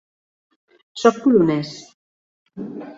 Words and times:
Soc 1.03 1.21
polonès. 1.27 1.77